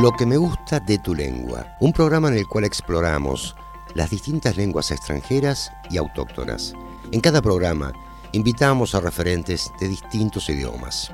Lo 0.00 0.10
que 0.10 0.26
me 0.26 0.36
gusta 0.36 0.80
de 0.80 0.98
tu 0.98 1.14
lengua, 1.14 1.76
un 1.78 1.92
programa 1.92 2.26
en 2.26 2.34
el 2.34 2.48
cual 2.48 2.64
exploramos 2.64 3.54
las 3.94 4.10
distintas 4.10 4.56
lenguas 4.56 4.90
extranjeras 4.90 5.70
y 5.88 5.98
autóctonas. 5.98 6.74
En 7.12 7.20
cada 7.20 7.40
programa 7.40 7.92
invitamos 8.32 8.96
a 8.96 9.00
referentes 9.00 9.70
de 9.78 9.86
distintos 9.86 10.48
idiomas. 10.48 11.12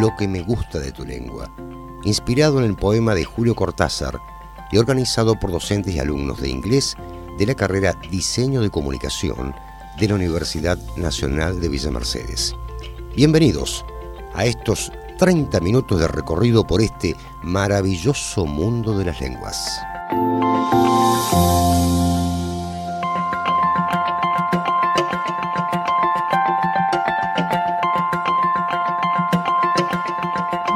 Lo 0.00 0.16
que 0.16 0.26
me 0.26 0.40
gusta 0.40 0.78
de 0.78 0.90
tu 0.90 1.04
lengua, 1.04 1.50
inspirado 2.04 2.58
en 2.58 2.64
el 2.64 2.74
poema 2.74 3.14
de 3.14 3.24
Julio 3.24 3.54
Cortázar 3.54 4.18
y 4.72 4.78
organizado 4.78 5.38
por 5.38 5.52
docentes 5.52 5.94
y 5.94 5.98
alumnos 5.98 6.40
de 6.40 6.48
inglés 6.48 6.96
de 7.36 7.44
la 7.44 7.54
carrera 7.54 7.94
Diseño 8.10 8.62
de 8.62 8.70
Comunicación 8.70 9.54
de 10.00 10.08
la 10.08 10.14
Universidad 10.14 10.78
Nacional 10.96 11.60
de 11.60 11.68
Villa 11.68 11.90
Mercedes. 11.90 12.54
Bienvenidos 13.14 13.84
a 14.34 14.44
estos 14.44 14.92
30 15.18 15.60
minutos 15.60 16.00
de 16.00 16.08
recorrido 16.08 16.66
por 16.66 16.80
este 16.80 17.16
maravilloso 17.42 18.46
mundo 18.46 18.96
de 18.96 19.04
las 19.04 19.20
lenguas. 19.20 19.80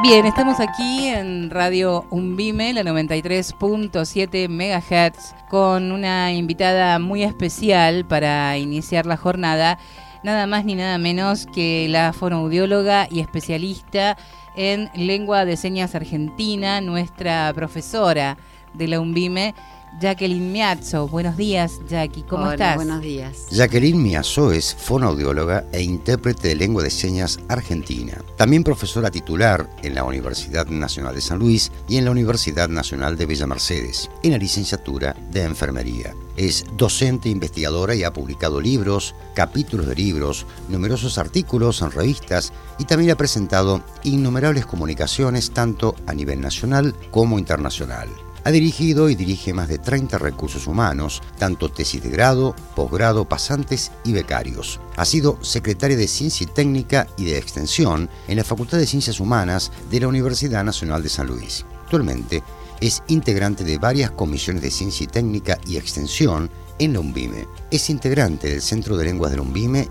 Bien, 0.03 0.25
estamos 0.25 0.59
aquí 0.59 1.07
en 1.07 1.49
Radio 1.49 2.05
Umbime, 2.09 2.73
la 2.73 2.83
93.7 2.83 4.49
MHz, 4.49 5.33
con 5.49 5.93
una 5.93 6.33
invitada 6.33 6.99
muy 6.99 7.23
especial 7.23 8.03
para 8.05 8.57
iniciar 8.57 9.05
la 9.05 9.15
jornada 9.15 9.79
nada 10.23 10.47
más 10.47 10.65
ni 10.65 10.75
nada 10.75 10.97
menos 10.97 11.45
que 11.53 11.87
la 11.89 12.13
fonoaudióloga 12.13 13.07
y 13.11 13.19
especialista 13.19 14.17
en 14.55 14.89
lengua 14.95 15.45
de 15.45 15.57
señas 15.57 15.95
argentina, 15.95 16.81
nuestra 16.81 17.51
profesora 17.53 18.37
de 18.73 18.87
la 18.87 18.99
UNBIME, 18.99 19.53
Jacqueline 19.99 20.51
Miazzo. 20.51 21.07
Buenos 21.07 21.37
días, 21.37 21.79
Jackie, 21.87 22.23
¿cómo 22.23 22.43
Hola, 22.43 22.53
estás? 22.53 22.75
Buenos 22.75 23.01
días. 23.01 23.47
Jacqueline 23.51 24.01
Miazzo 24.01 24.51
es 24.51 24.75
fonoaudióloga 24.75 25.65
e 25.71 25.81
intérprete 25.81 26.49
de 26.49 26.55
lengua 26.55 26.83
de 26.83 26.89
señas 26.89 27.39
argentina. 27.47 28.21
También 28.37 28.63
profesora 28.63 29.11
titular 29.11 29.69
en 29.81 29.95
la 29.95 30.03
Universidad 30.03 30.67
Nacional 30.67 31.15
de 31.15 31.21
San 31.21 31.39
Luis 31.39 31.71
y 31.87 31.97
en 31.97 32.05
la 32.05 32.11
Universidad 32.11 32.69
Nacional 32.69 33.17
de 33.17 33.25
Villa 33.25 33.47
Mercedes, 33.47 34.09
en 34.23 34.31
la 34.31 34.37
licenciatura 34.37 35.15
de 35.31 35.43
Enfermería. 35.43 36.15
Es 36.35 36.65
docente 36.75 37.29
investigadora 37.29 37.93
y 37.93 38.03
ha 38.03 38.11
publicado 38.11 38.59
libros, 38.59 39.13
capítulos 39.35 39.85
de 39.85 39.95
libros, 39.95 40.47
numerosos 40.67 41.17
artículos 41.17 41.81
en 41.81 41.91
revistas 41.91 42.51
y 42.79 42.85
también 42.85 43.11
ha 43.11 43.15
presentado 43.15 43.83
innumerables 44.03 44.65
comunicaciones 44.65 45.51
tanto 45.51 45.95
a 46.07 46.13
nivel 46.13 46.41
nacional 46.41 46.95
como 47.11 47.37
internacional. 47.37 48.09
Ha 48.45 48.51
dirigido 48.51 49.09
y 49.09 49.15
dirige 49.15 49.53
más 49.53 49.69
de 49.69 49.77
30 49.77 50.17
recursos 50.17 50.67
humanos, 50.67 51.21
tanto 51.37 51.69
tesis 51.69 52.03
de 52.03 52.09
grado, 52.09 52.55
posgrado, 52.75 53.23
pasantes 53.23 53.91
y 54.03 54.11
becarios. 54.11 54.81
Ha 54.97 55.05
sido 55.05 55.37
secretaria 55.41 55.95
de 55.95 56.09
Ciencia 56.09 56.43
y 56.43 56.53
Técnica 56.53 57.07
y 57.15 57.23
de 57.23 57.37
Extensión 57.37 58.09
en 58.27 58.37
la 58.37 58.43
Facultad 58.43 58.79
de 58.79 58.87
Ciencias 58.87 59.21
Humanas 59.21 59.71
de 59.89 60.01
la 60.01 60.09
Universidad 60.09 60.63
Nacional 60.65 61.01
de 61.01 61.09
San 61.09 61.27
Luis. 61.27 61.65
Actualmente 61.83 62.43
es 62.81 63.01
integrante 63.07 63.63
de 63.63 63.77
varias 63.77 64.11
comisiones 64.11 64.61
de 64.61 64.71
Ciencia 64.71 65.05
y 65.05 65.07
Técnica 65.07 65.57
y 65.65 65.77
Extensión 65.77 66.49
en 66.79 66.97
la. 66.97 67.47
Es 67.71 67.89
integrante 67.89 68.49
del 68.49 68.61
Centro 68.61 68.97
de 68.97 69.05
Lenguas 69.05 69.31
de 69.31 69.37
la 69.37 69.43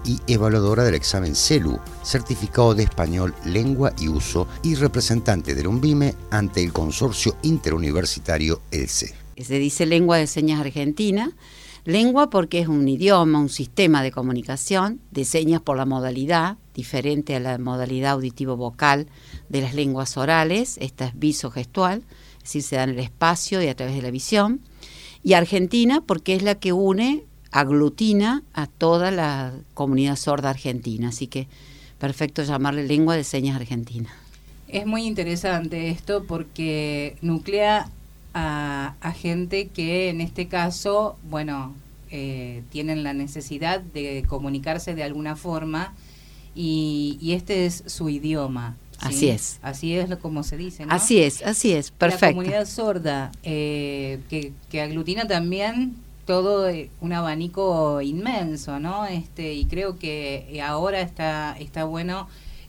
y 0.04 0.18
evaluadora 0.26 0.84
del 0.84 0.94
examen 0.94 1.34
CELU, 1.34 1.78
Certificado 2.02 2.74
de 2.74 2.84
Español, 2.84 3.34
Lengua 3.44 3.92
y 3.98 4.08
Uso, 4.08 4.46
y 4.62 4.74
representante 4.74 5.54
de 5.54 5.62
la 5.62 5.68
ante 6.30 6.62
el 6.62 6.72
consorcio 6.72 7.36
interuniversitario 7.42 8.62
ELCE. 8.70 9.14
Se 9.36 9.58
dice 9.58 9.86
lengua 9.86 10.18
de 10.18 10.26
señas 10.26 10.60
argentina. 10.60 11.32
Lengua 11.84 12.30
porque 12.30 12.60
es 12.60 12.68
un 12.68 12.88
idioma, 12.88 13.40
un 13.40 13.48
sistema 13.48 14.04
de 14.04 14.12
comunicación, 14.12 15.00
de 15.10 15.24
señas 15.24 15.60
por 15.60 15.76
la 15.76 15.84
modalidad, 15.84 16.56
diferente 16.74 17.34
a 17.34 17.40
la 17.40 17.58
modalidad 17.58 18.12
auditivo-vocal 18.12 19.08
de 19.48 19.60
las 19.60 19.74
lenguas 19.74 20.16
orales, 20.16 20.78
esta 20.80 21.06
es 21.06 21.18
visogestual, 21.18 22.04
es 22.36 22.42
decir, 22.44 22.62
se 22.62 22.76
da 22.76 22.84
en 22.84 22.90
el 22.90 22.98
espacio 23.00 23.60
y 23.62 23.68
a 23.68 23.74
través 23.74 23.96
de 23.96 24.02
la 24.02 24.12
visión. 24.12 24.60
Y 25.24 25.34
Argentina 25.34 26.02
porque 26.04 26.34
es 26.34 26.42
la 26.42 26.56
que 26.56 26.72
une, 26.72 27.24
aglutina 27.52 28.42
a 28.54 28.66
toda 28.66 29.10
la 29.10 29.52
comunidad 29.74 30.16
sorda 30.16 30.50
argentina, 30.50 31.08
así 31.08 31.26
que 31.26 31.46
perfecto 31.98 32.42
llamarle 32.42 32.86
lengua 32.86 33.14
de 33.14 33.24
señas 33.24 33.56
argentina. 33.56 34.10
Es 34.68 34.86
muy 34.86 35.04
interesante 35.04 35.90
esto 35.90 36.24
porque 36.24 37.16
nuclea 37.20 37.90
a, 38.32 38.94
a 39.00 39.12
gente 39.12 39.68
que 39.68 40.08
en 40.08 40.22
este 40.22 40.48
caso, 40.48 41.16
bueno, 41.28 41.74
eh, 42.10 42.62
tienen 42.70 43.04
la 43.04 43.12
necesidad 43.12 43.80
de 43.80 44.24
comunicarse 44.26 44.94
de 44.94 45.02
alguna 45.02 45.36
forma 45.36 45.94
y, 46.54 47.18
y 47.20 47.32
este 47.32 47.66
es 47.66 47.84
su 47.86 48.08
idioma. 48.08 48.76
¿Sí? 49.02 49.14
Así 49.14 49.28
es. 49.28 49.58
Así 49.62 49.94
es 49.96 50.08
lo- 50.08 50.18
como 50.18 50.42
se 50.42 50.56
dice, 50.56 50.86
¿no? 50.86 50.92
Así 50.94 51.20
es, 51.22 51.42
así 51.42 51.72
es, 51.72 51.90
La 51.90 51.96
perfecto. 51.98 52.36
comunidad 52.36 52.66
sorda, 52.66 53.32
eh, 53.42 54.20
que, 54.30 54.52
que 54.70 54.80
aglutina 54.80 55.26
también 55.26 55.94
todo 56.26 56.68
eh, 56.68 56.88
un 57.00 57.12
abanico 57.12 58.00
inmenso, 58.00 58.78
¿no? 58.78 59.06
Este, 59.06 59.54
y 59.54 59.64
creo 59.66 59.98
que 59.98 60.46
eh, 60.50 60.62
ahora 60.62 61.00
está, 61.00 61.56
está 61.58 61.84
bueno 61.84 62.28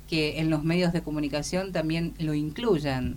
que 0.09 0.39
en 0.39 0.49
los 0.49 0.63
medios 0.63 0.91
de 0.93 1.01
comunicación 1.01 1.71
también 1.71 2.13
lo 2.19 2.33
incluyan. 2.33 3.15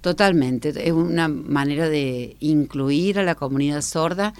Totalmente, 0.00 0.70
es 0.70 0.92
una 0.92 1.28
manera 1.28 1.88
de 1.88 2.36
incluir 2.40 3.18
a 3.18 3.22
la 3.22 3.34
comunidad 3.36 3.82
sorda, 3.82 4.34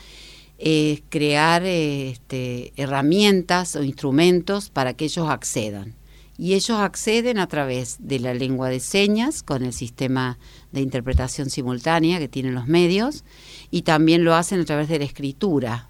es 0.59 1.03
crear 1.09 1.65
eh, 1.65 2.11
este, 2.11 2.73
herramientas 2.77 3.77
o 3.77 3.83
instrumentos 3.83 4.71
para 4.71 4.95
que 4.95 5.05
ellos 5.05 5.29
accedan. 5.29 5.95
Y 6.43 6.55
ellos 6.55 6.81
acceden 6.81 7.39
a 7.39 7.47
través 7.47 7.99
de 8.01 8.19
la 8.19 8.35
lengua 8.35 8.69
de 8.69 8.81
señas, 8.81 9.45
con 9.45 9.63
el 9.63 9.73
sistema 9.73 10.41
de 10.73 10.81
interpretación 10.81 11.51
simultánea 11.51 12.19
que 12.19 12.27
tienen 12.27 12.53
los 12.53 12.67
medios, 12.67 13.23
y 13.71 13.83
también 13.83 14.25
lo 14.25 14.35
hacen 14.35 14.61
a 14.61 14.65
través 14.65 14.89
de 14.89 14.99
la 14.99 15.05
escritura, 15.05 15.89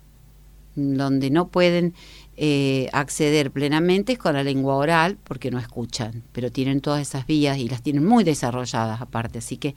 donde 0.75 1.31
no 1.31 1.49
pueden 1.49 1.95
eh, 2.37 2.91
acceder 2.93 3.51
plenamente 3.51 4.19
con 4.19 4.35
la 4.35 4.45
lengua 4.45 4.75
oral 4.75 5.17
porque 5.25 5.51
no 5.51 5.59
escuchan, 5.59 6.23
pero 6.33 6.53
tienen 6.53 6.83
todas 6.83 7.01
esas 7.01 7.27
vías 7.27 7.57
y 7.57 7.71
las 7.71 7.83
tienen 7.83 8.05
muy 8.05 8.23
desarrolladas 8.23 9.01
aparte. 9.01 9.39
Así 9.39 9.57
que 9.57 9.75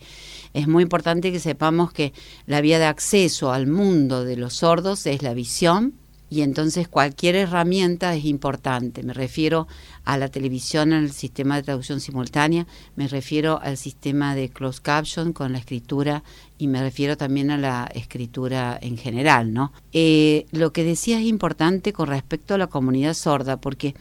es 0.52 0.68
muy 0.68 0.82
importante 0.82 1.32
que 1.32 1.40
sepamos 1.40 1.90
que 1.90 2.12
la 2.44 2.60
vía 2.60 2.78
de 2.78 2.84
acceso 2.84 3.50
al 3.50 3.66
mundo 3.66 4.24
de 4.24 4.36
los 4.36 4.52
sordos 4.52 5.06
es 5.06 5.22
la 5.22 5.32
visión 5.32 5.94
y 6.28 6.42
entonces 6.42 6.88
cualquier 6.88 7.36
herramienta 7.36 8.14
es 8.14 8.24
importante. 8.24 9.02
Me 9.02 9.12
refiero 9.12 9.68
a 10.04 10.16
la 10.16 10.28
televisión, 10.28 10.92
al 10.92 11.12
sistema 11.12 11.56
de 11.56 11.62
traducción 11.62 12.00
simultánea, 12.00 12.66
me 12.96 13.06
refiero 13.06 13.60
al 13.62 13.76
sistema 13.76 14.34
de 14.34 14.48
closed 14.48 14.82
caption 14.82 15.32
con 15.32 15.52
la 15.52 15.58
escritura 15.58 16.24
y 16.58 16.66
me 16.66 16.80
refiero 16.80 17.16
también 17.16 17.50
a 17.50 17.58
la 17.58 17.88
escritura 17.94 18.78
en 18.80 18.96
general, 18.96 19.52
¿no? 19.52 19.72
Eh, 19.92 20.46
lo 20.50 20.72
que 20.72 20.84
decía 20.84 21.20
es 21.20 21.26
importante 21.26 21.92
con 21.92 22.08
respecto 22.08 22.54
a 22.54 22.58
la 22.58 22.66
comunidad 22.66 23.14
sorda, 23.14 23.60
porque 23.60 23.94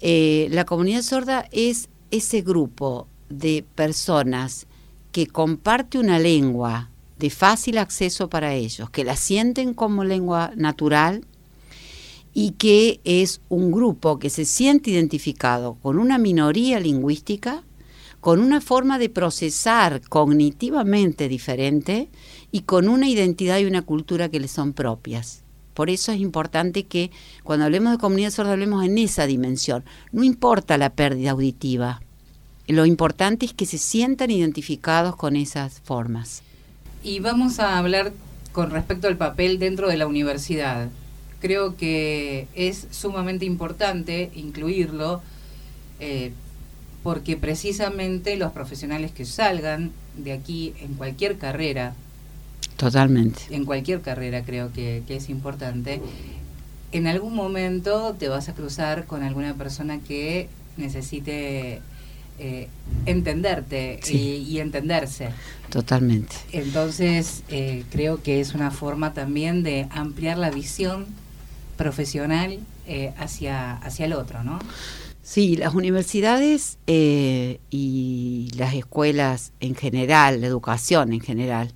eh, 0.00 0.48
la 0.50 0.64
comunidad 0.64 1.02
sorda 1.02 1.48
es 1.50 1.88
ese 2.10 2.42
grupo 2.42 3.08
de 3.28 3.64
personas 3.74 4.66
que 5.10 5.26
comparte 5.26 5.98
una 5.98 6.18
lengua 6.18 6.90
de 7.18 7.30
fácil 7.30 7.78
acceso 7.78 8.30
para 8.30 8.54
ellos, 8.54 8.90
que 8.90 9.04
la 9.04 9.16
sienten 9.16 9.74
como 9.74 10.04
lengua 10.04 10.52
natural 10.54 11.24
y 12.34 12.52
que 12.52 13.00
es 13.04 13.40
un 13.48 13.72
grupo 13.72 14.18
que 14.18 14.30
se 14.30 14.44
siente 14.44 14.90
identificado 14.90 15.74
con 15.82 15.98
una 15.98 16.18
minoría 16.18 16.80
lingüística, 16.80 17.64
con 18.20 18.40
una 18.40 18.60
forma 18.60 18.98
de 18.98 19.08
procesar 19.08 20.00
cognitivamente 20.08 21.28
diferente 21.28 22.08
y 22.50 22.60
con 22.60 22.88
una 22.88 23.08
identidad 23.08 23.58
y 23.58 23.64
una 23.64 23.82
cultura 23.82 24.28
que 24.28 24.40
le 24.40 24.48
son 24.48 24.72
propias. 24.72 25.42
Por 25.74 25.90
eso 25.90 26.10
es 26.10 26.20
importante 26.20 26.84
que 26.84 27.10
cuando 27.44 27.64
hablemos 27.64 27.92
de 27.92 27.98
comunidad 27.98 28.30
sorda 28.30 28.52
hablemos 28.52 28.84
en 28.84 28.98
esa 28.98 29.26
dimensión. 29.26 29.84
No 30.10 30.24
importa 30.24 30.76
la 30.76 30.90
pérdida 30.90 31.30
auditiva, 31.30 32.00
lo 32.68 32.84
importante 32.84 33.46
es 33.46 33.54
que 33.54 33.64
se 33.64 33.78
sientan 33.78 34.30
identificados 34.30 35.16
con 35.16 35.36
esas 35.36 35.80
formas. 35.80 36.42
Y 37.02 37.20
vamos 37.20 37.60
a 37.60 37.78
hablar 37.78 38.12
con 38.52 38.70
respecto 38.70 39.08
al 39.08 39.16
papel 39.16 39.58
dentro 39.58 39.88
de 39.88 39.96
la 39.96 40.06
universidad. 40.06 40.88
Creo 41.40 41.76
que 41.76 42.48
es 42.54 42.88
sumamente 42.90 43.44
importante 43.44 44.30
incluirlo 44.34 45.22
eh, 46.00 46.32
porque 47.02 47.36
precisamente 47.36 48.36
los 48.36 48.52
profesionales 48.52 49.12
que 49.12 49.24
salgan 49.24 49.92
de 50.16 50.32
aquí 50.32 50.74
en 50.80 50.94
cualquier 50.94 51.38
carrera, 51.38 51.94
Totalmente. 52.76 53.42
en 53.50 53.64
cualquier 53.64 54.00
carrera 54.00 54.44
creo 54.44 54.72
que, 54.72 55.02
que 55.06 55.16
es 55.16 55.28
importante, 55.28 56.00
en 56.90 57.06
algún 57.06 57.34
momento 57.34 58.16
te 58.18 58.28
vas 58.28 58.48
a 58.48 58.54
cruzar 58.54 59.06
con 59.06 59.22
alguna 59.22 59.54
persona 59.54 60.00
que 60.00 60.48
necesite 60.76 61.80
eh, 62.40 62.68
entenderte 63.04 63.98
y, 64.08 64.60
entenderse. 64.60 65.30
Totalmente. 65.70 66.36
Entonces, 66.52 67.42
eh, 67.48 67.82
creo 67.90 68.22
que 68.22 68.40
es 68.40 68.54
una 68.54 68.70
forma 68.70 69.12
también 69.12 69.64
de 69.64 69.88
ampliar 69.90 70.38
la 70.38 70.50
visión 70.50 71.06
profesional 71.78 72.58
eh, 72.86 73.14
hacia, 73.16 73.76
hacia 73.76 74.04
el 74.04 74.12
otro, 74.12 74.44
¿no? 74.44 74.58
Sí, 75.22 75.56
las 75.56 75.74
universidades 75.74 76.78
y 76.86 78.50
las 78.54 78.74
escuelas 78.74 79.52
en 79.60 79.74
general, 79.74 80.42
la 80.42 80.46
educación 80.46 81.12
en 81.14 81.20
general, 81.20 81.72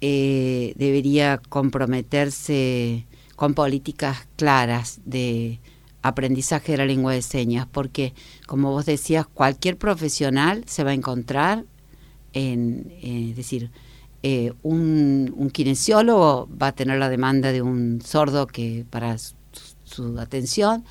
debería 0.00 1.40
comprometerse 1.50 3.06
con 3.36 3.52
políticas 3.52 4.26
claras 4.36 5.00
de 5.04 5.60
aprendizaje 6.02 6.72
de 6.72 6.78
la 6.78 6.86
lengua 6.86 7.12
de 7.12 7.22
señas, 7.22 7.66
porque, 7.70 8.12
como 8.46 8.70
vos 8.70 8.86
decías, 8.86 9.26
cualquier 9.26 9.78
profesional 9.78 10.64
se 10.66 10.84
va 10.84 10.90
a 10.90 10.94
encontrar 10.94 11.64
en, 12.32 12.92
eh, 13.00 13.32
decir, 13.34 13.70
eh, 14.22 14.52
un, 14.62 15.50
kinesiólogo 15.52 16.48
va 16.60 16.68
a 16.68 16.72
tener 16.72 16.98
la 16.98 17.08
demanda 17.08 17.52
de 17.52 17.62
un 17.62 18.00
sordo 18.02 18.46
que 18.46 18.84
para 18.88 19.16
su, 19.18 20.18
atención, 20.18 20.84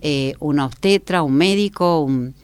eh, 0.00 0.34
un 0.40 0.60
obstetra, 0.60 1.22
un 1.22 1.34
médico, 1.34 2.00
un, 2.00 2.34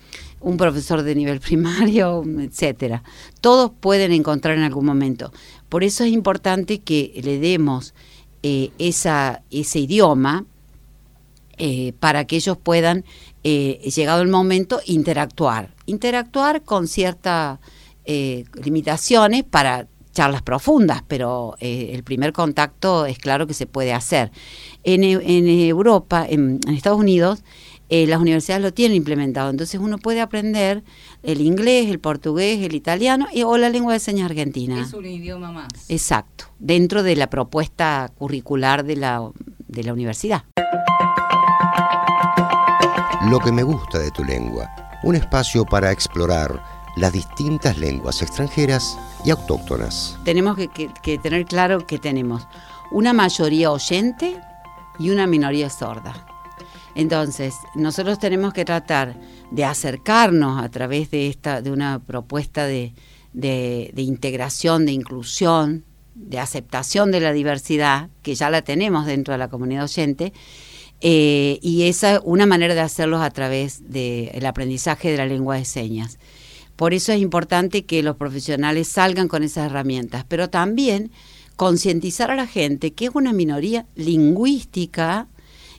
un 0.41 0.57
profesor 0.57 1.03
de 1.03 1.15
nivel 1.15 1.41
primario, 1.49 2.23
etcétera. 2.41 3.03
Todos 3.41 3.71
pueden 3.79 4.13
encontrar 4.13 4.57
en 4.57 4.65
algún 4.65 4.87
momento. 4.87 5.33
Por 5.69 5.85
eso 5.85 6.05
es 6.05 6.13
importante 6.13 6.81
que 6.81 7.21
le 7.23 7.39
demos 7.39 7.95
esa, 8.43 9.43
ese 9.51 9.81
idioma 9.81 10.47
eh, 11.63 11.93
para 12.01 12.25
que 12.25 12.37
ellos 12.37 12.57
puedan, 12.57 13.05
eh, 13.45 13.81
llegado 13.95 14.23
el 14.23 14.29
momento, 14.29 14.81
interactuar. 14.87 15.75
Interactuar 15.85 16.63
con 16.63 16.89
ciertas 16.89 17.59
eh, 18.07 18.45
limitaciones 18.65 19.45
para 19.45 19.87
charlas 20.13 20.43
profundas, 20.43 21.03
pero 21.07 21.57
el 21.61 22.03
primer 22.03 22.33
contacto 22.33 23.07
es 23.07 23.19
claro 23.19 23.47
que 23.47 23.55
se 23.55 23.67
puede 23.67 23.93
hacer. 23.93 24.31
En, 24.83 25.05
Europa, 25.05 26.27
en, 26.29 26.61
Estados 26.69 26.99
Unidos, 26.99 27.43
las 27.89 28.21
universidades 28.21 28.63
lo 28.63 28.73
tienen 28.73 28.97
implementado, 28.97 29.51
entonces 29.51 29.81
uno 29.81 29.99
puede 29.99 30.21
aprender 30.21 30.83
el 31.23 31.41
inglés, 31.41 31.89
el 31.89 31.99
portugués, 31.99 32.65
el 32.65 32.75
italiano 32.75 33.27
y, 33.33 33.43
o 33.43 33.57
la 33.57 33.69
lengua 33.69 33.93
de 33.93 34.01
señas 34.01 34.31
argentina. 34.31 34.81
Es 34.81 34.93
un 34.95 35.07
idioma 35.07 35.53
más. 35.53 35.69
Exacto, 35.89 36.47
dentro 36.59 37.03
de 37.03 37.17
la 37.17 37.29
propuesta 37.29 38.11
curricular 38.17 38.85
de 38.85 38.97
la, 38.97 39.31
de 39.69 39.85
la 39.85 39.93
universidad. 39.93 40.45
Lo 43.29 43.39
que 43.39 43.53
me 43.53 43.63
gusta 43.63 43.99
de 43.99 44.11
tu 44.11 44.25
lengua, 44.25 44.71
un 45.03 45.15
espacio 45.15 45.65
para 45.67 45.93
explorar 45.93 46.80
las 46.97 47.13
distintas 47.13 47.79
lenguas 47.79 48.23
extranjeras 48.23 48.99
y 49.25 49.31
autóctonas. 49.31 50.19
Tenemos 50.25 50.57
que, 50.57 51.19
tener 51.19 51.45
claro 51.45 51.87
que 51.87 51.99
tenemos 51.99 52.47
una 52.91 53.13
mayoría 53.13 53.71
oyente 53.71 54.37
y 54.99 55.11
una 55.11 55.27
minoría 55.27 55.71
sorda. 55.71 56.27
Entonces, 56.95 57.55
nosotros 57.75 58.19
tenemos 58.19 58.53
que 58.53 58.65
tratar 58.65 59.17
de 59.51 59.65
acercarnos 59.65 60.63
a 60.63 60.69
través 60.69 61.11
de 61.11 61.29
esta, 61.29 61.63
de 61.63 61.71
una 61.71 62.01
propuesta 62.01 62.67
de, 62.67 62.93
de, 63.33 64.03
integración, 64.03 64.87
de 64.87 64.93
inclusión, 64.93 65.85
de 66.15 66.39
aceptación 66.39 67.11
de 67.11 67.21
la 67.21 67.33
diversidad, 67.33 68.11
que 68.23 68.35
ya 68.35 68.51
la 68.51 68.63
tenemos 68.63 69.07
dentro 69.07 69.33
de 69.33 69.39
la 69.39 69.49
comunidad 69.49 69.85
oyente, 69.85 70.33
eh, 71.01 71.59
y 71.63 71.85
esa 71.85 72.17
es 72.17 72.21
una 72.25 72.45
manera 72.45 72.75
de 72.75 72.81
hacerlo 72.81 73.23
a 73.23 73.31
través 73.31 73.91
del 73.91 74.45
aprendizaje 74.45 75.11
de 75.11 75.17
la 75.17 75.27
lengua 75.27 75.57
de 75.57 75.65
señas. 75.65 76.19
Por 76.81 76.95
eso 76.95 77.13
es 77.13 77.21
importante 77.21 77.85
que 77.85 78.03
los 78.03 78.17
profesionales 78.17 78.89
salgan 78.89 79.29
con 79.29 79.43
esas 79.43 79.67
herramientas, 79.67 80.25
pero 80.27 80.49
también 80.49 81.11
concientizar 81.57 82.31
a 82.31 82.37
la 82.37 82.47
gente 82.47 82.95
que 82.95 83.05
es 83.05 83.11
una 83.13 83.35
minoría 83.35 83.85
lingüística 83.97 85.29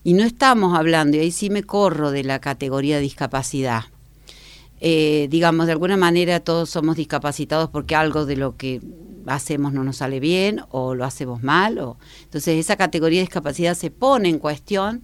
y 0.03 0.13
no 0.13 0.23
estamos 0.23 0.77
hablando, 0.77 1.17
y 1.17 1.21
ahí 1.21 1.31
sí 1.31 1.49
me 1.49 1.63
corro 1.63 2.11
de 2.11 2.23
la 2.23 2.37
categoría 2.37 2.97
de 2.97 3.01
discapacidad. 3.01 3.85
Eh, 4.79 5.27
digamos, 5.31 5.65
de 5.65 5.71
alguna 5.71 5.97
manera 5.97 6.39
todos 6.39 6.69
somos 6.69 6.97
discapacitados 6.97 7.71
porque 7.71 7.95
algo 7.95 8.27
de 8.27 8.35
lo 8.35 8.55
que 8.55 8.79
hacemos 9.25 9.73
no 9.73 9.83
nos 9.83 9.97
sale 9.97 10.19
bien 10.19 10.61
o 10.69 10.93
lo 10.93 11.03
hacemos 11.03 11.41
mal. 11.41 11.79
Entonces 12.25 12.59
esa 12.59 12.75
categoría 12.75 13.21
de 13.21 13.25
discapacidad 13.25 13.73
se 13.73 13.89
pone 13.89 14.29
en 14.29 14.37
cuestión 14.37 15.01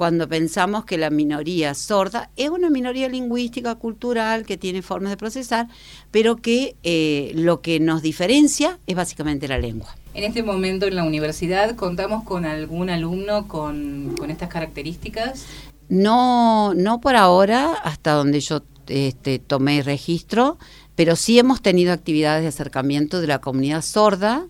cuando 0.00 0.26
pensamos 0.30 0.86
que 0.86 0.96
la 0.96 1.10
minoría 1.10 1.74
sorda 1.74 2.30
es 2.34 2.48
una 2.48 2.70
minoría 2.70 3.06
lingüística, 3.06 3.74
cultural, 3.74 4.46
que 4.46 4.56
tiene 4.56 4.80
formas 4.80 5.10
de 5.10 5.18
procesar, 5.18 5.68
pero 6.10 6.36
que 6.36 6.74
eh, 6.84 7.32
lo 7.34 7.60
que 7.60 7.80
nos 7.80 8.00
diferencia 8.00 8.78
es 8.86 8.96
básicamente 8.96 9.46
la 9.46 9.58
lengua. 9.58 9.94
En 10.14 10.24
este 10.24 10.42
momento 10.42 10.86
en 10.86 10.96
la 10.96 11.04
universidad, 11.04 11.76
¿contamos 11.76 12.24
con 12.24 12.46
algún 12.46 12.88
alumno 12.88 13.46
con, 13.46 14.14
con 14.18 14.30
estas 14.30 14.48
características? 14.48 15.44
No, 15.90 16.72
no 16.72 17.02
por 17.02 17.14
ahora, 17.14 17.74
hasta 17.74 18.12
donde 18.12 18.40
yo 18.40 18.62
este, 18.86 19.38
tomé 19.38 19.82
registro, 19.82 20.56
pero 20.94 21.14
sí 21.14 21.38
hemos 21.38 21.60
tenido 21.60 21.92
actividades 21.92 22.40
de 22.40 22.48
acercamiento 22.48 23.20
de 23.20 23.26
la 23.26 23.42
comunidad 23.42 23.82
sorda 23.82 24.46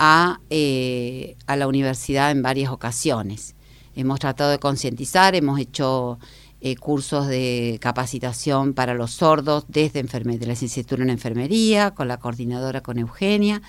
a, 0.00 0.40
eh, 0.50 1.36
a 1.46 1.54
la 1.54 1.68
universidad 1.68 2.32
en 2.32 2.42
varias 2.42 2.72
ocasiones. 2.72 3.54
Hemos 3.96 4.20
tratado 4.20 4.50
de 4.50 4.58
concientizar, 4.58 5.34
hemos 5.34 5.58
hecho 5.58 6.18
eh, 6.60 6.74
cursos 6.76 7.26
de 7.28 7.78
capacitación 7.82 8.72
para 8.72 8.94
los 8.94 9.10
sordos 9.10 9.64
desde 9.68 10.02
de 10.02 10.46
la 10.46 10.52
licenciatura 10.52 11.02
en 11.02 11.10
enfermería, 11.10 11.90
con 11.90 12.08
la 12.08 12.16
coordinadora, 12.16 12.80
con 12.80 12.98
Eugenia. 12.98 13.60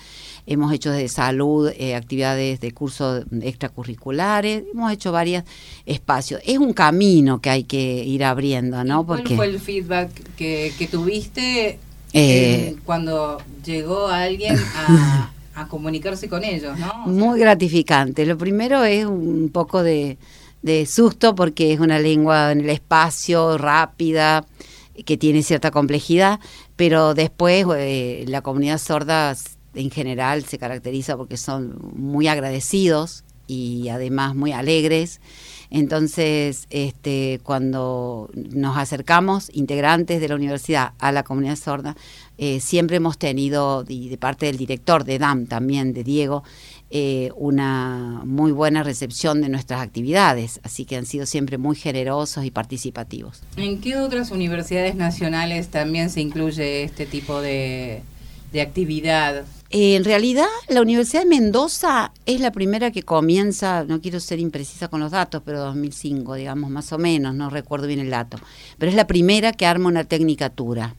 Hemos 0.46 0.72
hecho 0.72 0.90
de 0.90 1.08
salud 1.08 1.70
eh, 1.76 1.94
actividades 1.94 2.60
de 2.60 2.72
cursos 2.72 3.24
extracurriculares, 3.42 4.64
hemos 4.72 4.90
hecho 4.92 5.12
varios 5.12 5.44
espacios. 5.84 6.40
Es 6.46 6.58
un 6.58 6.72
camino 6.72 7.40
que 7.40 7.50
hay 7.50 7.64
que 7.64 8.04
ir 8.04 8.24
abriendo, 8.24 8.82
¿no? 8.84 9.04
¿Cuál 9.04 9.26
fue 9.28 9.46
el 9.46 9.60
feedback 9.60 10.10
que, 10.36 10.72
que 10.78 10.86
tuviste 10.86 11.78
eh, 12.12 12.76
cuando 12.84 13.38
llegó 13.64 14.08
alguien 14.08 14.56
a, 14.74 15.30
comunicarse 15.66 16.28
con 16.28 16.44
ellos, 16.44 16.78
¿no? 16.78 17.06
muy 17.06 17.40
gratificante. 17.40 18.24
Lo 18.26 18.38
primero 18.38 18.84
es 18.84 19.04
un 19.04 19.50
poco 19.52 19.82
de, 19.82 20.18
susto 20.86 21.34
porque 21.34 21.72
es 21.72 21.80
una 21.80 21.98
lengua 21.98 22.52
en 22.52 22.60
el 22.60 22.70
espacio, 22.70 23.58
rápida, 23.58 24.44
que 25.04 25.16
tiene 25.16 25.42
cierta 25.42 25.70
complejidad, 25.70 26.38
pero 26.76 27.14
después 27.14 27.66
eh, 27.76 28.24
la 28.28 28.42
comunidad 28.42 28.78
sorda 28.78 29.34
en 29.74 29.90
general 29.90 30.44
se 30.44 30.58
caracteriza 30.58 31.16
porque 31.16 31.36
son 31.36 31.78
muy 31.94 32.28
agradecidos 32.28 33.24
y 33.46 33.88
además 33.88 34.34
muy 34.34 34.52
alegres 34.52 35.20
entonces, 35.70 36.66
este, 36.70 37.40
cuando 37.42 38.30
nos 38.34 38.78
acercamos, 38.78 39.50
integrantes 39.52 40.20
de 40.20 40.28
la 40.28 40.34
universidad, 40.34 40.92
a 40.98 41.12
la 41.12 41.24
comunidad 41.24 41.56
sorda, 41.56 41.96
eh, 42.38 42.60
siempre 42.60 42.98
hemos 42.98 43.18
tenido, 43.18 43.82
de, 43.82 44.16
parte 44.18 44.46
del 44.46 44.56
director 44.56 45.02
de 45.02 45.18
DAM 45.18 45.46
también, 45.46 45.92
de 45.92 46.04
Diego, 46.04 46.44
eh, 46.90 47.30
una 47.34 48.22
muy 48.24 48.52
buena 48.52 48.84
recepción 48.84 49.42
de 49.42 49.48
nuestras 49.48 49.82
actividades, 49.82 50.60
así 50.62 50.84
que 50.84 50.96
han 50.96 51.04
sido 51.04 51.26
siempre 51.26 51.58
muy 51.58 51.74
generosos 51.74 52.44
y 52.44 52.52
participativos. 52.52 53.42
¿En 53.56 53.80
qué 53.80 53.96
otras 53.96 54.30
universidades 54.30 54.94
nacionales 54.94 55.68
también 55.68 56.10
se 56.10 56.20
incluye 56.20 56.84
este 56.84 57.06
tipo 57.06 57.40
de, 57.40 58.02
de 58.52 58.60
actividad? 58.60 59.44
Eh, 59.70 59.96
en 59.96 60.04
realidad, 60.04 60.46
la 60.68 60.80
Universidad 60.80 61.24
de 61.24 61.28
Mendoza 61.28 62.12
es 62.24 62.40
la 62.40 62.52
primera 62.52 62.92
que 62.92 63.02
comienza, 63.02 63.84
no 63.84 64.00
quiero 64.00 64.20
ser 64.20 64.38
imprecisa 64.38 64.86
con 64.86 65.00
los 65.00 65.10
datos, 65.10 65.42
pero 65.44 65.58
2005, 65.58 66.36
digamos, 66.36 66.70
más 66.70 66.92
o 66.92 66.98
menos, 66.98 67.34
no 67.34 67.50
recuerdo 67.50 67.88
bien 67.88 67.98
el 67.98 68.10
dato, 68.10 68.38
pero 68.78 68.90
es 68.90 68.96
la 68.96 69.08
primera 69.08 69.52
que 69.52 69.66
arma 69.66 69.88
una 69.88 70.04
tecnicatura 70.04 70.94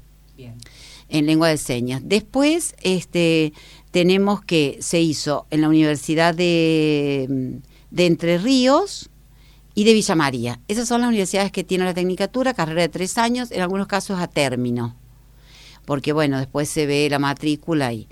en 1.10 1.26
lengua 1.26 1.50
de 1.50 1.58
señas. 1.58 2.02
Después, 2.06 2.76
este, 2.82 3.54
tenemos 3.92 4.42
que 4.42 4.78
se 4.82 5.02
hizo 5.02 5.46
en 5.50 5.62
la 5.62 5.70
Universidad 5.70 6.34
de, 6.34 7.60
de 7.92 8.06
Entre 8.06 8.38
Ríos, 8.38 9.10
y 9.80 9.86
de 9.86 9.94
Villa 9.94 10.14
María. 10.16 10.60
Esas 10.68 10.90
son 10.90 11.00
las 11.00 11.08
universidades 11.08 11.54
que 11.54 11.64
tienen 11.64 11.88
la 11.88 11.94
tecnicatura, 11.94 12.54
carrera 12.54 12.82
de 12.82 12.90
tres 12.90 13.18
años, 13.18 13.50
en 13.50 13.62
algunos 13.62 13.88
casos 13.88 14.20
a 14.20 14.28
término, 14.28 14.94
porque 15.86 16.12
bueno, 16.12 16.38
después 16.38 16.68
se 16.68 16.86
ve 16.86 17.08
la 17.10 17.18
matrícula 17.18 17.94
y 17.94 18.10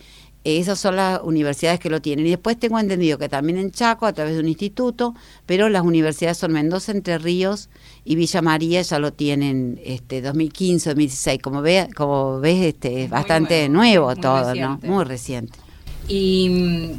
esas 0.56 0.80
son 0.80 0.96
las 0.96 1.20
universidades 1.24 1.80
que 1.80 1.89
lo 1.89 2.01
tienen. 2.01 2.25
Y 2.25 2.30
después 2.30 2.58
tengo 2.58 2.80
entendido 2.80 3.18
que 3.18 3.27
también 3.27 3.58
en 3.58 3.72
Chaco, 3.72 4.06
a 4.06 4.13
través 4.13 4.36
de 4.36 4.39
un 4.39 4.48
instituto, 4.48 5.13
pero 5.46 5.68
las 5.68 5.84
universidades 5.84 6.38
son 6.38 6.54
Mendoza, 6.54 6.94
Entre 6.94 7.18
Ríos 7.18 7.70
y 8.06 8.16
Villa 8.16 8.42
María, 8.42 8.82
ya 8.82 8.98
lo 9.00 9.12
tienen 9.12 9.80
este 9.84 10.22
2015, 10.22 10.92
2016. 10.92 11.42
Como, 11.42 11.62
ve, 11.62 11.89
como 11.96 12.39
ves, 12.39 12.63
este, 12.63 13.04
es 13.04 13.10
bastante 13.10 13.68
nuevo, 13.68 14.16
todo, 14.16 14.56
¿no? 14.56 14.80
Muy 14.84 15.04
reciente. 15.04 15.60
Y 16.08 16.50
mm, 16.50 16.92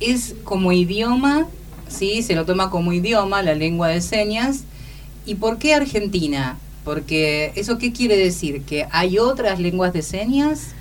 es 0.00 0.34
como 0.44 0.72
idioma, 0.72 1.46
¿sí? 1.88 2.22
Se 2.22 2.34
lo 2.34 2.44
toma 2.44 2.68
como 2.68 2.92
idioma, 2.92 3.42
la 3.42 3.54
lengua 3.54 3.88
de 3.88 4.02
señas. 4.02 4.64
¿Y 5.24 5.36
por 5.36 5.58
qué 5.58 5.74
Argentina? 5.74 6.58
Porque 6.84 7.52
eso 7.54 7.78
qué 7.78 7.92
quiere 7.92 8.16
decir? 8.16 8.62
¿Que 8.62 8.86
hay 8.90 9.18
otras 9.18 9.58
lenguas 9.58 9.92
de 9.92 10.02
señas? 10.02 10.74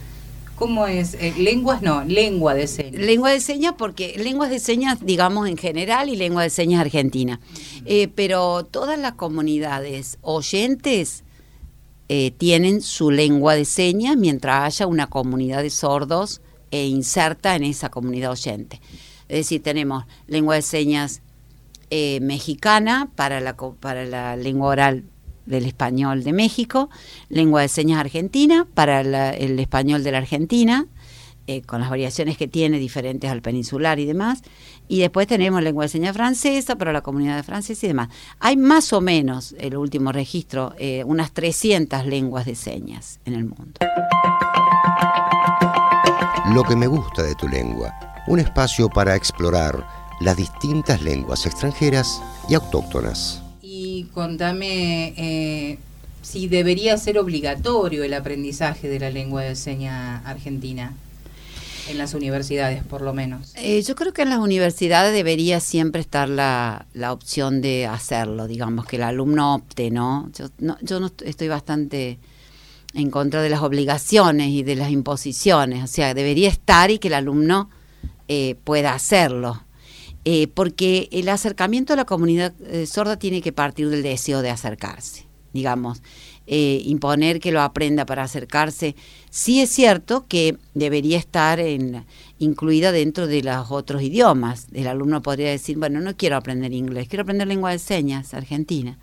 ¿Cómo 0.60 0.88
es? 0.88 1.14
Eh, 1.14 1.34
lenguas 1.38 1.82
no, 1.82 2.04
lengua 2.04 2.54
de 2.54 2.68
señas. 2.68 3.02
Lengua 3.02 3.32
de 3.32 3.40
señas 3.40 3.76
porque 3.78 4.16
lenguas 4.18 4.50
de 4.50 4.60
señas, 4.60 4.98
digamos 5.02 5.48
en 5.48 5.56
general, 5.56 6.10
y 6.10 6.18
lengua 6.18 6.44
de 6.44 6.50
señas 6.50 6.82
argentina. 6.82 7.40
Eh, 7.86 8.10
pero 8.10 8.66
todas 8.66 9.00
las 9.00 9.14
comunidades 9.14 10.18
oyentes 10.22 11.24
eh, 12.10 12.32
tienen 12.32 12.82
su 12.82 13.10
lengua 13.10 13.56
de 13.56 13.64
señas 13.64 14.18
mientras 14.18 14.66
haya 14.66 14.86
una 14.86 15.08
comunidad 15.08 15.64
de 15.64 15.70
sordos 15.70 16.42
e 16.72 16.88
inserta 16.88 17.56
en 17.56 17.64
esa 17.64 17.88
comunidad 17.88 18.32
oyente. 18.32 18.82
Es 19.30 19.38
decir, 19.38 19.64
tenemos 19.64 20.04
lengua 20.28 20.56
de 20.56 20.62
señas 20.62 21.22
mexicana 21.90 23.10
para 23.16 23.40
la, 23.40 23.56
para 23.56 24.06
la 24.06 24.36
lengua 24.36 24.68
oral 24.68 25.06
del 25.50 25.66
español 25.66 26.24
de 26.24 26.32
México, 26.32 26.90
lengua 27.28 27.62
de 27.62 27.68
señas 27.68 28.00
argentina 28.00 28.68
para 28.74 29.02
el 29.02 29.60
español 29.60 30.04
de 30.04 30.12
la 30.12 30.20
Argentina, 30.20 30.86
eh, 31.48 31.64
con 31.64 31.82
las 31.82 31.90
variaciones 31.90 32.38
que 32.38 32.48
tiene 32.48 32.78
diferentes 32.78 33.30
al 33.32 33.42
peninsular 33.42 33.98
y 33.98 34.06
demás. 34.06 34.44
Y 34.88 35.00
después 35.00 35.26
tenemos 35.26 35.64
lengua 35.64 35.86
de 35.86 35.90
señas 35.90 36.16
francesa 36.16 36.78
para 36.78 36.94
la 36.94 37.02
comunidad 37.02 37.44
francesa 37.44 37.88
y 37.88 37.90
demás. 37.90 38.10
Hay 38.40 38.56
más 38.56 38.94
o 38.94 39.02
menos, 39.02 39.56
el 39.60 39.76
último 39.76 40.12
registro, 40.12 40.76
eh, 40.78 41.04
unas 41.06 41.32
300 41.32 42.06
lenguas 42.06 42.46
de 42.46 42.54
señas 42.54 43.20
en 43.26 43.34
el 43.34 43.46
mundo. 43.46 43.80
Lo 46.54 46.64
que 46.64 46.76
me 46.76 46.86
gusta 46.86 47.24
de 47.24 47.34
tu 47.34 47.48
lengua, 47.48 47.96
un 48.28 48.40
espacio 48.40 48.88
para 48.88 49.16
explorar 49.16 49.88
las 50.22 50.38
distintas 50.38 51.02
lenguas 51.02 51.48
extranjeras 51.48 52.22
y 52.48 52.54
autóctonas 52.54 53.42
contame 54.06 55.14
eh, 55.18 55.78
si 56.22 56.48
debería 56.48 56.98
ser 56.98 57.18
obligatorio 57.18 58.04
el 58.04 58.14
aprendizaje 58.14 58.88
de 58.88 59.00
la 59.00 59.10
lengua 59.10 59.44
de 59.44 59.56
seña 59.56 60.20
argentina. 60.20 60.94
En 61.88 61.98
las 61.98 62.14
universidades, 62.14 62.84
por 62.84 63.02
lo 63.02 63.14
menos. 63.14 63.52
Eh, 63.56 63.82
yo 63.82 63.96
creo 63.96 64.14
que 64.14 64.22
en 64.22 64.30
las 64.30 64.38
universidades 64.38 65.12
debería 65.12 65.60
siempre 65.60 66.02
estar 66.02 66.30
la, 66.30 66.86
la, 66.94 67.12
opción 67.12 67.62
de 67.62 67.88
hacerlo, 67.88 68.46
digamos, 68.46 68.86
que 68.86 68.98
el 68.98 69.02
alumno 69.02 69.56
opte, 69.56 69.90
¿no? 69.90 70.30
Yo, 70.38 70.50
no, 70.60 70.78
yo 70.84 71.00
no 71.00 71.10
estoy 71.26 71.48
bastante 71.48 72.20
en 72.94 73.10
contra 73.10 73.42
de 73.42 73.50
las 73.50 73.62
obligaciones 73.62 74.50
y 74.50 74.64
de 74.64 74.76
las 74.76 74.92
imposiciones, 74.92 75.84
o 75.84 75.88
sea, 75.88 76.14
debería 76.14 76.50
estar 76.50 76.92
y 76.92 77.00
que 77.00 77.08
el 77.08 77.14
alumno 77.16 77.70
eh, 78.28 78.56
pueda 78.64 78.94
hacerlo. 78.94 79.64
Eh, 80.26 80.48
porque 80.54 81.08
el 81.12 81.30
acercamiento 81.30 81.94
a 81.94 81.96
la 81.96 82.06
comunidad 82.06 82.54
eh, 82.68 82.86
sorda 82.86 83.18
tiene 83.18 83.42
que 83.42 83.54
partir 83.54 83.90
del 83.90 84.04
deseo 84.04 84.42
de 84.42 84.50
acercarse, 84.50 85.26
digamos, 85.54 86.02
eh, 86.46 86.82
imponer 86.86 87.40
que 87.40 87.54
lo 87.54 87.62
aprenda 87.62 88.06
para 88.06 88.24
acercarse. 88.24 88.96
Sí 89.30 89.62
es 89.62 89.70
cierto 89.70 90.26
que 90.28 90.58
debería 90.74 91.18
estar 91.18 91.62
en, 91.62 92.06
incluida 92.38 92.92
dentro 92.92 93.28
de 93.28 93.44
los 93.44 93.72
otros 93.72 94.02
idiomas. 94.02 94.68
El 94.74 94.88
alumno 94.88 95.22
podría 95.22 95.52
decir, 95.52 95.78
bueno, 95.78 96.02
no 96.02 96.18
quiero 96.18 96.36
aprender 96.36 96.74
inglés, 96.74 97.08
quiero 97.08 97.24
aprender 97.24 97.48
lengua 97.48 97.72
de 97.72 97.80
señas 97.80 98.34
argentina. 98.34 98.98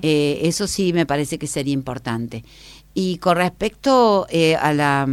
eso 0.00 0.66
sí 0.66 0.92
me 0.94 1.04
parece 1.04 1.38
que 1.38 1.48
sería 1.48 1.74
importante. 1.74 2.44
Y 2.94 3.18
con 3.18 3.36
respecto 3.36 4.26
a 4.60 4.72
la, 4.72 5.06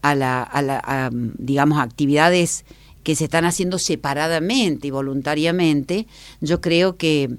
a 0.00 0.14
la, 0.14 0.42
a 0.42 0.62
la 0.62 1.10
digamos, 1.12 1.78
actividades 1.80 2.64
que 3.08 3.16
se 3.16 3.24
están 3.24 3.46
haciendo 3.46 3.78
separadamente 3.78 4.88
y 4.88 4.90
voluntariamente, 4.90 6.06
yo 6.42 6.60
creo 6.60 6.98
que 6.98 7.30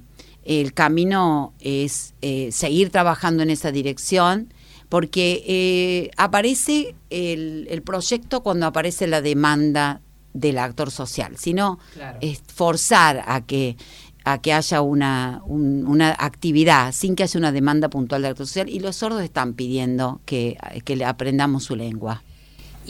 el 0.43 0.73
camino 0.73 1.53
es 1.59 2.15
eh, 2.23 2.49
seguir 2.51 2.89
trabajando 2.89 3.43
en 3.43 3.51
esa 3.51 3.71
dirección, 3.71 4.51
porque 4.89 5.43
eh, 5.45 6.09
aparece 6.17 6.95
el, 7.11 7.83
proyecto 7.85 8.41
cuando 8.41 8.65
aparece 8.65 9.05
la 9.05 9.21
demanda 9.21 10.01
del 10.33 10.57
actor 10.57 10.89
social, 10.89 11.37
sino 11.37 11.77
es 12.19 12.41
forzar 12.51 13.23
a 13.27 13.45
que 13.45 13.77
a 14.23 14.41
que 14.41 14.53
haya 14.53 14.81
una, 14.81 15.43
una 15.45 16.15
actividad 16.17 16.93
sin 16.93 17.15
que 17.15 17.21
haya 17.21 17.37
una 17.37 17.51
demanda 17.51 17.91
puntual 17.91 18.23
del 18.23 18.31
actor 18.31 18.47
social 18.47 18.69
y 18.69 18.79
los 18.79 18.95
sordos 18.95 19.21
están 19.21 19.53
pidiendo 19.53 20.19
que, 20.25 20.57
que 20.83 21.05
aprendamos 21.05 21.65
su 21.65 21.75
lengua. 21.75 22.23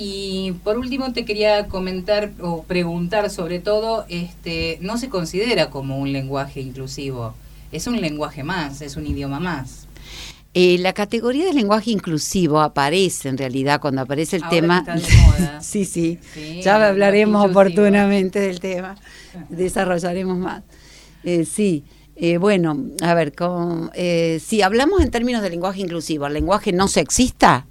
Y 0.02 0.54
por 0.64 0.78
último 0.78 1.12
te 1.12 1.26
quería 1.26 1.68
comentar 1.68 2.32
o 2.40 2.64
preguntar 2.64 3.30
sobre 3.30 3.60
todo, 3.60 4.06
este, 4.08 4.78
no 4.80 4.98
se 4.98 5.10
considera 5.10 5.70
como 5.70 6.00
un 6.00 6.14
lenguaje 6.14 6.62
inclusivo, 6.62 7.34
es 7.74 7.86
un 7.86 8.00
lenguaje 8.00 8.44
más, 8.44 8.82
es 8.82 8.96
un 8.96 9.06
idioma 9.06 9.42
más. 9.42 9.90
Eh, 10.54 10.78
la 10.80 10.94
categoría 10.94 11.44
de 11.44 11.54
lenguaje 11.54 11.92
inclusivo 11.92 12.62
aparece 12.62 13.28
en 13.28 13.38
realidad 13.38 13.82
cuando 13.82 14.00
aparece 14.00 14.38
el 14.38 14.48
tema. 14.48 14.86
sí, 15.60 15.84
sí, 15.84 16.18
Ya 16.64 16.88
hablaremos 16.88 17.50
oportunamente 17.50 18.40
del 18.40 18.62
tema, 18.62 18.96
desarrollaremos 19.50 20.38
más. 20.38 20.64
Eh, 21.26 21.44
sí, 21.44 21.84
eh, 22.16 22.38
bueno, 22.38 22.86
a 23.02 23.14
ver, 23.14 23.34
si 24.40 24.62
hablamos 24.62 25.02
en 25.02 25.12
términos 25.12 25.42
de 25.42 25.50
lenguaje 25.50 25.82
inclusivo, 25.82 26.26
el 26.26 26.36
lenguaje 26.36 26.72
no 26.72 26.88
sexista, 26.88 27.68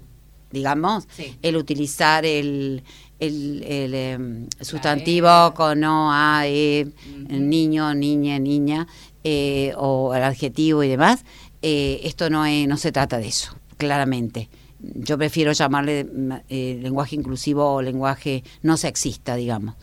digamos, 0.51 1.09
el 1.43 1.57
utilizar 1.57 2.25
el, 2.25 2.83
el, 3.19 3.95
em, 3.95 4.47
sustantivo 4.61 5.53
con 5.55 5.83
o, 5.85 6.11
a, 6.13 6.47
e, 6.47 6.87
niño, 7.29 7.95
niña, 7.95 8.39
niña, 8.39 8.87
eh, 9.25 9.73
o 9.77 10.15
el 10.15 10.23
adjetivo 10.23 10.83
y 10.83 10.89
demás, 10.89 11.25
eh, 11.63 12.01
esto 12.05 12.31
no, 12.31 12.47
es, 12.47 12.69
no 12.69 12.77
se 12.77 12.93
trata 12.93 13.19
de 13.19 13.29
eso, 13.29 13.55
claramente. 13.77 14.49
Yo 14.81 15.19
prefiero 15.19 15.53
llamarle 15.53 16.05
mm, 16.05 16.33
eh, 16.49 16.79
lenguaje 16.81 17.17
inclusivo 17.17 17.75
o 17.75 17.83
lenguaje 17.83 18.45
no 18.63 18.77
sexista, 18.77 19.35
digamos. 19.35 19.75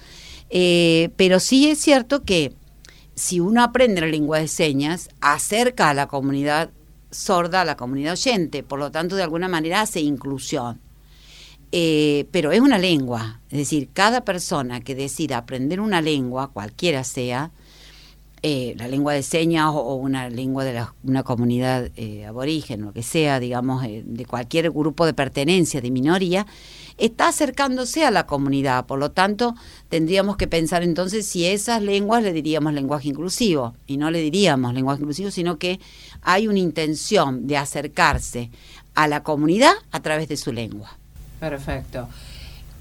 pero 1.18 1.40
sí 1.40 1.70
es 1.70 1.80
cierto 1.80 2.24
que 2.24 2.54
si 3.16 3.40
uno 3.40 3.62
aprende 3.64 4.02
la 4.02 4.08
lengua 4.08 4.40
de 4.40 4.48
señas, 4.48 5.10
acerca 5.20 5.90
a 5.90 5.94
la 5.94 6.08
comunidad 6.08 6.72
sorda 7.12 7.62
a 7.62 7.66
la 7.66 7.78
comunidad 7.78 8.14
oyente, 8.14 8.64
por 8.64 8.80
lo 8.80 8.92
tanto 8.92 9.16
de 9.16 9.24
alguna 9.24 9.48
manera 9.48 9.82
hace 9.82 10.02
inclusión. 10.02 10.80
Eh, 11.72 12.28
pero 12.32 12.52
es 12.52 12.62
una 12.62 12.78
lengua, 12.78 13.42
es 13.50 13.58
decir, 13.58 13.90
cada 13.92 14.22
persona 14.24 14.82
que 14.82 14.96
decida 14.96 15.38
aprender 15.38 15.82
una 15.82 16.02
lengua, 16.02 16.52
cualquiera 16.52 17.04
sea, 17.04 17.52
eh, 18.42 18.76
la 18.78 18.88
lengua 18.88 19.14
de 19.14 19.24
señas 19.24 19.72
o, 19.74 19.96
una 19.96 20.30
lengua 20.30 20.64
de 20.64 20.84
una 21.04 21.24
comunidad 21.24 21.90
eh, 21.96 22.26
aborigen, 22.26 22.82
lo 22.82 22.94
que 22.94 23.04
sea, 23.04 23.40
digamos, 23.40 23.84
de 23.84 24.26
cualquier 24.26 24.72
grupo 24.72 25.06
de 25.06 25.14
pertenencia, 25.14 25.82
de 25.82 25.92
minoría, 25.92 26.46
está 26.98 27.30
acercándose 27.30 28.06
a 28.06 28.12
la 28.12 28.26
comunidad. 28.26 28.86
Por 28.86 29.00
lo 29.00 29.12
tanto, 29.12 29.56
tendríamos 29.90 30.38
que 30.38 30.48
pensar 30.48 30.84
entonces 30.84 31.26
si 31.26 31.46
esas 31.46 31.82
lenguas 31.82 32.24
le 32.24 32.34
diríamos 32.34 32.74
lenguaje 32.74 33.10
inclusivo, 33.10 33.76
y 33.88 33.98
no 33.98 34.12
le 34.12 34.22
diríamos 34.22 34.74
lenguaje 34.74 35.02
inclusivo, 35.02 35.32
sino 35.32 35.58
que 35.58 35.80
hay 36.22 36.48
una 36.48 36.60
intención 36.60 37.48
de 37.48 37.58
acercarse 37.58 38.50
a 38.94 39.08
la 39.08 39.24
comunidad 39.24 39.74
a 39.92 40.02
través 40.02 40.28
de 40.30 40.38
su 40.38 40.54
lengua. 40.54 40.98
Perfecto. 41.40 42.08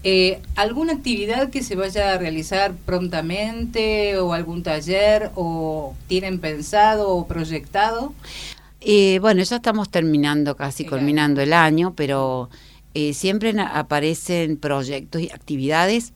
Eh, 0.06 0.40
¿Alguna 0.54 0.92
actividad 0.92 1.48
que 1.48 1.62
se 1.62 1.76
vaya 1.76 2.12
a 2.12 2.18
realizar 2.18 2.74
prontamente 2.74 4.18
o 4.18 4.34
algún 4.34 4.62
taller 4.62 5.30
o 5.34 5.94
tienen 6.08 6.40
pensado 6.40 7.08
o 7.08 7.26
proyectado? 7.26 8.12
Eh, 8.82 9.18
bueno, 9.20 9.42
ya 9.42 9.56
estamos 9.56 9.90
terminando, 9.90 10.56
casi 10.56 10.84
culminando 10.84 11.40
el 11.40 11.54
año, 11.54 11.94
pero 11.96 12.50
eh, 12.92 13.14
siempre 13.14 13.54
aparecen 13.58 14.58
proyectos 14.58 15.22
y 15.22 15.30
actividades. 15.30 16.12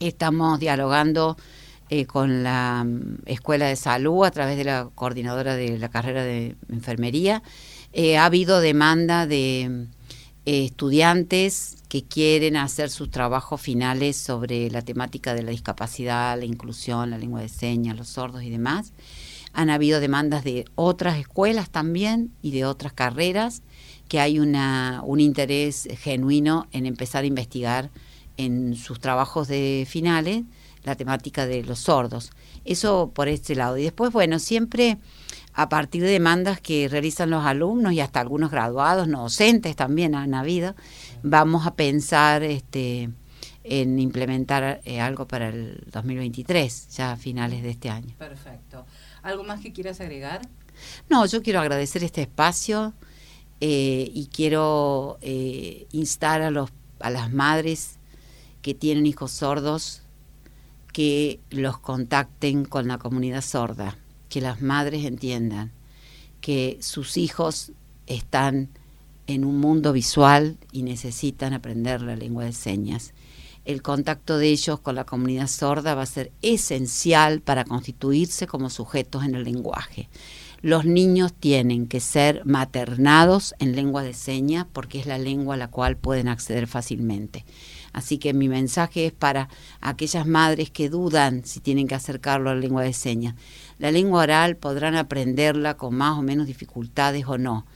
Estamos 0.00 0.58
dialogando 0.58 1.36
eh, 1.88 2.06
con 2.06 2.42
la 2.42 2.84
mm, 2.84 3.18
Escuela 3.26 3.66
de 3.66 3.76
Salud 3.76 4.24
a 4.24 4.32
través 4.32 4.56
de 4.56 4.64
la 4.64 4.88
coordinadora 4.96 5.54
de 5.54 5.78
la 5.78 5.88
carrera 5.88 6.24
de 6.24 6.56
enfermería. 6.68 7.44
Eh, 7.92 8.18
ha 8.18 8.24
habido 8.24 8.60
demanda 8.60 9.26
de 9.26 9.86
estudiantes 10.46 11.78
que 11.88 12.04
quieren 12.04 12.56
hacer 12.56 12.88
sus 12.88 13.10
trabajos 13.10 13.60
finales 13.60 14.16
sobre 14.16 14.70
la 14.70 14.80
temática 14.80 15.34
de 15.34 15.42
la 15.42 15.50
discapacidad, 15.50 16.38
la 16.38 16.44
inclusión, 16.44 17.10
la 17.10 17.18
lengua 17.18 17.40
de 17.40 17.48
señas, 17.48 17.96
los 17.96 18.08
sordos 18.08 18.44
y 18.44 18.50
demás. 18.50 18.92
Han 19.52 19.70
habido 19.70 19.98
demandas 20.00 20.44
de 20.44 20.64
otras 20.76 21.18
escuelas 21.18 21.70
también 21.70 22.30
y 22.42 22.52
de 22.52 22.64
otras 22.64 22.92
carreras 22.92 23.62
que 24.08 24.20
hay 24.20 24.38
una, 24.38 25.02
un 25.04 25.18
interés 25.18 25.88
genuino 25.98 26.68
en 26.70 26.86
empezar 26.86 27.24
a 27.24 27.26
investigar 27.26 27.90
en 28.36 28.76
sus 28.76 29.00
trabajos 29.00 29.48
de 29.48 29.84
finales 29.88 30.44
la 30.84 30.94
temática 30.94 31.46
de 31.46 31.64
los 31.64 31.80
sordos. 31.80 32.30
Eso 32.64 33.10
por 33.12 33.28
este 33.28 33.56
lado. 33.56 33.76
Y 33.78 33.82
después, 33.82 34.12
bueno, 34.12 34.38
siempre 34.38 34.98
a 35.58 35.70
partir 35.70 36.02
de 36.02 36.10
demandas 36.10 36.60
que 36.60 36.86
realizan 36.86 37.30
los 37.30 37.46
alumnos 37.46 37.94
y 37.94 38.00
hasta 38.00 38.20
algunos 38.20 38.50
graduados, 38.50 39.08
no 39.08 39.22
docentes 39.22 39.74
también 39.74 40.14
han 40.14 40.34
habido, 40.34 40.76
vamos 41.22 41.66
a 41.66 41.74
pensar 41.74 42.42
este, 42.42 43.08
en 43.64 43.98
implementar 43.98 44.82
eh, 44.84 45.00
algo 45.00 45.26
para 45.26 45.48
el 45.48 45.82
2023, 45.90 46.88
ya 46.90 47.12
a 47.12 47.16
finales 47.16 47.62
de 47.62 47.70
este 47.70 47.88
año. 47.88 48.14
Perfecto. 48.18 48.84
¿Algo 49.22 49.44
más 49.44 49.60
que 49.60 49.72
quieras 49.72 49.98
agregar? 50.02 50.42
No, 51.08 51.24
yo 51.24 51.42
quiero 51.42 51.60
agradecer 51.60 52.04
este 52.04 52.20
espacio 52.20 52.92
eh, 53.62 54.10
y 54.12 54.26
quiero 54.26 55.16
eh, 55.22 55.86
instar 55.90 56.42
a, 56.42 56.50
los, 56.50 56.70
a 57.00 57.08
las 57.08 57.32
madres 57.32 57.98
que 58.60 58.74
tienen 58.74 59.06
hijos 59.06 59.32
sordos 59.32 60.02
que 60.92 61.40
los 61.48 61.78
contacten 61.78 62.66
con 62.66 62.88
la 62.88 62.98
comunidad 62.98 63.40
sorda, 63.40 63.96
que 64.28 64.40
las 64.40 64.60
madres 64.62 65.04
entiendan 65.04 65.72
que 66.40 66.78
sus 66.80 67.16
hijos 67.16 67.72
están 68.06 68.68
en 69.26 69.44
un 69.44 69.58
mundo 69.58 69.92
visual 69.92 70.56
y 70.72 70.82
necesitan 70.82 71.52
aprender 71.52 72.02
la 72.02 72.16
lengua 72.16 72.44
de 72.44 72.52
señas. 72.52 73.12
El 73.64 73.82
contacto 73.82 74.38
de 74.38 74.48
ellos 74.48 74.78
con 74.78 74.94
la 74.94 75.04
comunidad 75.04 75.48
sorda 75.48 75.96
va 75.96 76.02
a 76.02 76.06
ser 76.06 76.30
esencial 76.40 77.40
para 77.40 77.64
constituirse 77.64 78.46
como 78.46 78.70
sujetos 78.70 79.24
en 79.24 79.34
el 79.34 79.42
lenguaje. 79.42 80.08
Los 80.62 80.84
niños 80.84 81.32
tienen 81.32 81.86
que 81.86 82.00
ser 82.00 82.42
maternados 82.44 83.54
en 83.58 83.76
lengua 83.76 84.02
de 84.02 84.14
señas 84.14 84.66
porque 84.72 85.00
es 85.00 85.06
la 85.06 85.18
lengua 85.18 85.54
a 85.54 85.58
la 85.58 85.68
cual 85.68 85.96
pueden 85.96 86.28
acceder 86.28 86.66
fácilmente. 86.66 87.44
Así 87.92 88.18
que 88.18 88.34
mi 88.34 88.48
mensaje 88.48 89.06
es 89.06 89.12
para 89.12 89.48
aquellas 89.80 90.26
madres 90.26 90.70
que 90.70 90.88
dudan 90.88 91.44
si 91.44 91.60
tienen 91.60 91.88
que 91.88 91.94
acercarlo 91.94 92.50
a 92.50 92.54
la 92.54 92.60
lengua 92.60 92.82
de 92.82 92.92
señas. 92.92 93.34
La 93.78 93.90
lengua 93.90 94.22
oral 94.22 94.56
podrán 94.56 94.96
aprenderla 94.96 95.76
con 95.76 95.94
más 95.94 96.18
o 96.18 96.22
menos 96.22 96.46
dificultades 96.46 97.26
o 97.26 97.38
no 97.38 97.66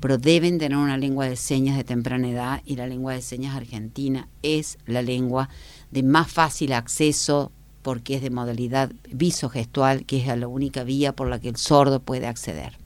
pero 0.00 0.16
deben 0.16 0.58
tener 0.58 0.78
una 0.78 0.96
lengua 0.96 1.26
de 1.26 1.36
señas 1.36 1.76
de 1.76 1.84
temprana 1.84 2.28
edad 2.28 2.62
y 2.64 2.76
la 2.76 2.86
lengua 2.86 3.12
de 3.12 3.22
señas 3.22 3.54
argentina 3.54 4.28
es 4.42 4.78
la 4.86 5.02
lengua 5.02 5.50
de 5.90 6.02
más 6.02 6.32
fácil 6.32 6.72
acceso 6.72 7.52
porque 7.82 8.16
es 8.16 8.22
de 8.22 8.30
modalidad 8.30 8.90
visogestual, 9.10 10.04
que 10.04 10.18
es 10.18 10.38
la 10.38 10.48
única 10.48 10.84
vía 10.84 11.14
por 11.14 11.28
la 11.28 11.38
que 11.38 11.48
el 11.48 11.56
sordo 11.56 12.00
puede 12.00 12.26
acceder. 12.26 12.78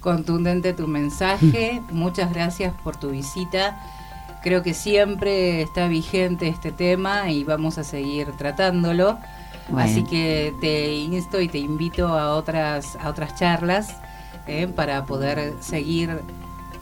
Contundente 0.00 0.72
tu 0.72 0.86
mensaje, 0.86 1.80
muchas 1.90 2.32
gracias 2.32 2.72
por 2.82 2.98
tu 2.98 3.10
visita. 3.10 3.80
Creo 4.42 4.62
que 4.62 4.74
siempre 4.74 5.62
está 5.62 5.88
vigente 5.88 6.48
este 6.48 6.70
tema 6.72 7.30
y 7.30 7.44
vamos 7.44 7.78
a 7.78 7.84
seguir 7.84 8.28
tratándolo. 8.36 9.18
Así 9.76 10.04
que 10.04 10.54
te 10.60 10.92
insto 10.92 11.40
y 11.40 11.48
te 11.48 11.58
invito 11.58 12.08
a 12.08 12.34
otras, 12.34 12.96
a 12.96 13.08
otras 13.08 13.34
charlas 13.38 13.96
eh, 14.46 14.68
para 14.68 15.06
poder 15.06 15.54
seguir 15.60 16.20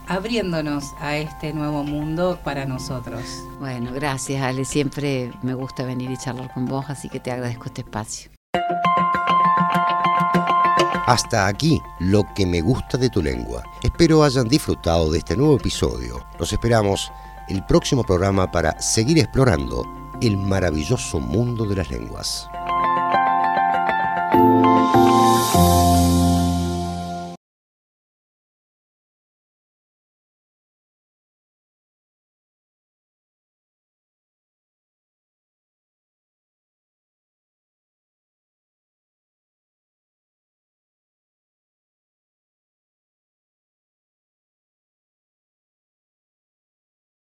abriéndonos 0.08 0.92
a 1.00 1.16
este 1.16 1.52
nuevo 1.52 1.84
mundo 1.84 2.38
para 2.42 2.66
nosotros. 2.66 3.44
Bueno, 3.60 3.92
gracias 3.92 4.42
Ale, 4.42 4.64
siempre 4.64 5.32
me 5.42 5.54
gusta 5.54 5.84
venir 5.84 6.10
y 6.10 6.16
charlar 6.16 6.52
con 6.52 6.66
vos, 6.66 6.86
así 6.88 7.08
que 7.08 7.20
te 7.20 7.30
agradezco 7.30 7.66
este 7.66 7.82
espacio. 7.82 8.30
Hasta 11.06 11.46
aquí 11.46 11.80
lo 11.98 12.22
que 12.34 12.46
me 12.46 12.60
gusta 12.60 12.96
de 12.96 13.10
tu 13.10 13.22
lengua. 13.22 13.62
Espero 13.82 14.22
hayan 14.22 14.48
disfrutado 14.48 15.10
de 15.10 15.18
este 15.18 15.36
nuevo 15.36 15.56
episodio. 15.56 16.24
Los 16.38 16.52
esperamos 16.52 17.10
el 17.48 17.64
próximo 17.64 18.04
programa 18.04 18.50
para 18.50 18.80
seguir 18.80 19.18
explorando 19.18 19.84
el 20.20 20.36
maravilloso 20.36 21.18
mundo 21.18 21.66
de 21.66 21.76
las 21.76 21.90
lenguas. 21.90 22.48
Thank 24.82 25.12
you. 25.12 25.21